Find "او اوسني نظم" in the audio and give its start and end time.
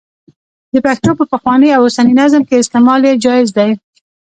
1.73-2.41